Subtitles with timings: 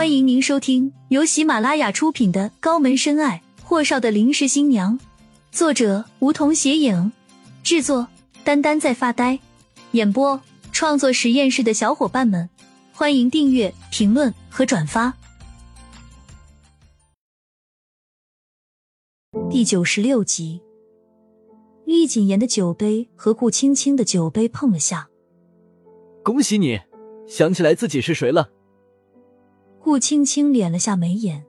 [0.00, 4.98] 欢迎您收听由喜马拉雅出品的《高门深爱：霍少的临时新娘》，
[5.52, 7.12] 作者梧桐斜影，
[7.62, 8.08] 制作
[8.42, 9.38] 丹丹在发呆，
[9.90, 10.40] 演播
[10.72, 12.48] 创作实验室的小伙伴们，
[12.94, 15.12] 欢迎订阅、评论和转发。
[19.50, 20.62] 第九十六集，
[21.84, 25.10] 厉谨言的酒杯和顾青青的酒杯碰了下。
[26.22, 26.80] 恭喜你，
[27.28, 28.50] 想起来自己是谁了。
[29.82, 31.44] 顾青青敛了下眉眼，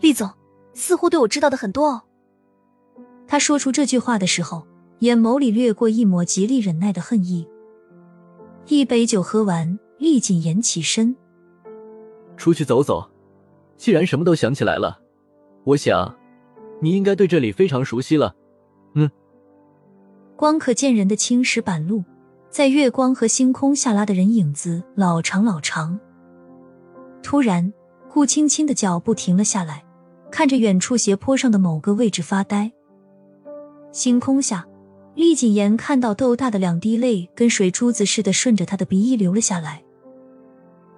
[0.00, 0.30] 厉总
[0.72, 2.02] 似乎对我知道的很多哦。
[3.26, 4.66] 他说出这句话的时候，
[5.00, 7.46] 眼眸里掠过一抹极力忍耐的恨意。
[8.66, 11.16] 一杯酒喝完，厉谨言起身，
[12.36, 13.10] 出去走走。
[13.76, 15.00] 既然什么都想起来了，
[15.64, 16.16] 我想
[16.80, 18.34] 你应该对这里非常熟悉了。
[18.94, 19.10] 嗯。
[20.36, 22.04] 光可见人的青石板路，
[22.50, 25.98] 在月光和星空下拉的人影子老长老长。
[27.22, 27.72] 突然，
[28.08, 29.84] 顾青青的脚步停了下来，
[30.30, 32.72] 看着远处斜坡上的某个位置发呆。
[33.92, 34.66] 星空下，
[35.14, 39.82] 厉谨言看到豆大的两滴泪跟水珠子似的顺着他的鼻翼流了下来。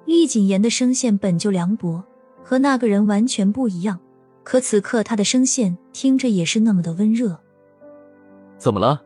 [0.05, 2.03] 厉谨言的声线本就凉薄，
[2.43, 3.99] 和那个人完全不一样，
[4.43, 7.39] 可此刻他的声线听着也是那么的温热。
[8.59, 9.03] 怎么了？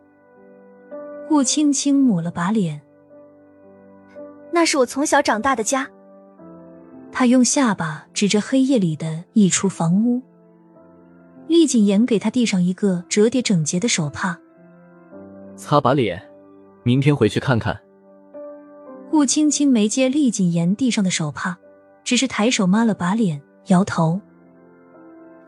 [1.29, 2.81] 顾青青抹了把脸，
[4.53, 5.91] 那是我从小长大的家。
[7.19, 10.21] 他用下巴指着黑夜里的一处房屋。
[11.47, 14.39] 厉谨言给他递上一个折叠整洁的手帕，
[15.57, 16.23] 擦把脸，
[16.83, 17.81] 明天回去看看。
[19.11, 21.57] 顾青青没接厉谨言递上的手帕，
[22.05, 24.21] 只是抬手抹了把脸，摇头：“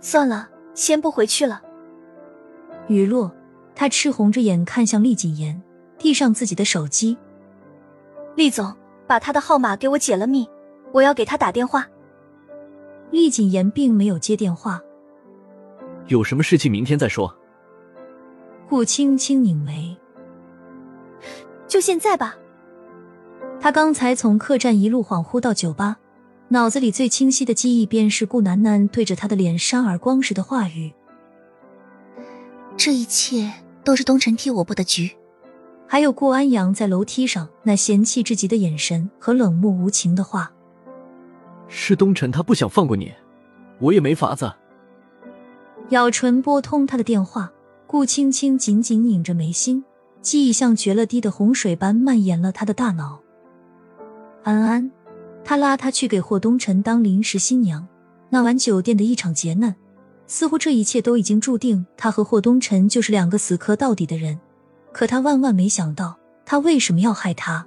[0.01, 1.61] 算了，先不回去了。”
[2.89, 3.31] 雨落，
[3.75, 5.63] 他赤红着眼看向厉谨言，
[5.99, 7.19] 递上自己的手机
[8.37, 8.75] ：“厉总，
[9.07, 10.49] 把他的号码给我解了密。”
[10.93, 11.87] 我要给他打电话。
[13.11, 14.81] 厉谨言并没有接电话。
[16.09, 17.35] 有什么事情明天再说。
[18.69, 19.97] 顾青青拧眉。
[21.67, 22.37] 就现在吧。
[23.61, 25.99] 他刚才从客栈一路恍惚到酒吧，
[26.49, 30.93] 脑子里最清晰的记忆便是顾楠楠对着他的脸扇耳光时的话语。
[32.77, 35.11] 这一切都是东辰替我布的局。
[35.87, 40.53] 还有顾安阳在楼梯上那嫌弃至极的眼神和冷漠无情的话。
[41.69, 43.13] 是东辰，他不想放过你，
[43.79, 44.53] 我也没法子。
[45.91, 47.51] 咬唇拨通他的电话，
[47.87, 49.85] 顾青青紧紧拧着眉心，
[50.21, 53.21] 记忆像决了堤的洪水般蔓延了他的大脑。
[54.43, 54.91] 安安，
[55.45, 57.87] 他拉他去给霍东辰当临时新娘，
[58.31, 59.75] 那晚酒店的一场劫难，
[60.27, 64.39] 似乎这一切都已经注定，他和霍东辰就是两个死磕到底的人。
[64.93, 67.67] 可他万万没想到，他为什么要害他？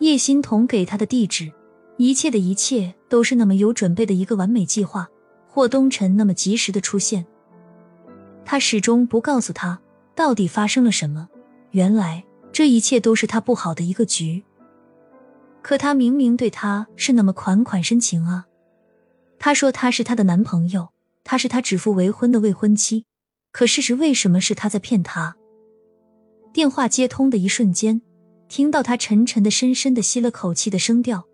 [0.00, 1.50] 叶欣彤给他的地址。
[1.96, 5.08] 一切的一切都是那么有准备的一个完美计划，
[5.48, 7.24] 霍东辰那么及时的出现，
[8.44, 9.80] 他始终不告诉他
[10.14, 11.28] 到底发生了什么。
[11.70, 14.42] 原来这一切都是他不好的一个局。
[15.62, 18.46] 可他明明对他是那么款款深情啊！
[19.38, 20.88] 他说他是他的男朋友，
[21.22, 23.06] 他是他指腹为婚的未婚妻，
[23.50, 25.36] 可事实为什么是他在骗他？
[26.52, 28.02] 电话接通的一瞬间，
[28.48, 31.26] 听到他沉沉的、深深的吸了口气的声调。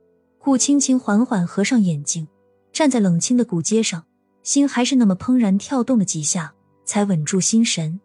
[0.42, 2.26] 顾青青缓缓合上眼睛，
[2.72, 4.02] 站在冷清的古街上，
[4.42, 6.54] 心还是那么怦然跳动了几下，
[6.86, 8.00] 才稳住心神。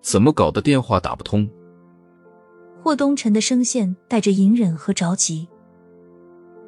[0.00, 0.60] 怎么搞的？
[0.60, 1.48] 电话打不通。
[2.82, 5.46] 霍东辰的声线带着隐忍和着急。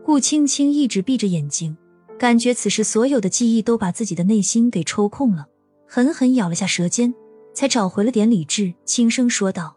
[0.04, 1.76] 顾青青一直闭着眼睛，
[2.16, 5.48] 感觉此时所有的记忆都把自己的内心给抽空了，
[5.88, 7.12] 狠狠咬了下舌尖，
[7.52, 9.74] 才找回了点理智，轻声说道：“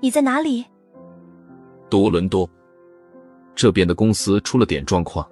[0.00, 0.64] 你在哪里？”
[1.90, 2.48] 多伦多。
[3.54, 5.26] 这边的公司出了点状况，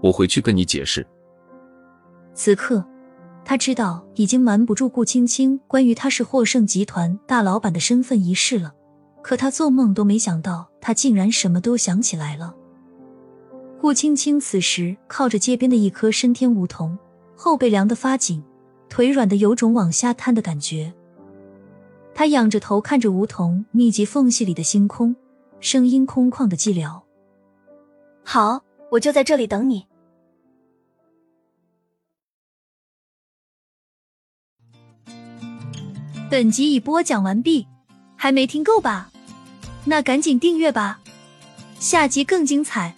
[0.00, 1.06] 我回去跟你解释。
[2.34, 2.84] 此刻，
[3.44, 8.74] 他知道已经瞒不住顾青青关于他是霍盛集团大老板的身份一事了，
[9.22, 12.54] 可他做梦都没想到，他竟然什么都想起来了。
[13.80, 16.96] 顾青青此时靠着街边的一棵参天梧桐，
[17.36, 18.42] 后背凉得发紧，
[18.88, 20.92] 腿软的有种往下瘫的感觉。
[22.14, 25.14] 他仰着头看着梧桐密集缝隙里的星空，
[25.60, 27.00] 声音空旷的寂寥。
[28.30, 29.86] 好，我就在这里等你。
[36.30, 37.66] 本集已播讲完毕，
[38.16, 39.10] 还没听够吧？
[39.86, 41.00] 那赶紧订阅吧，
[41.80, 42.97] 下集更精彩。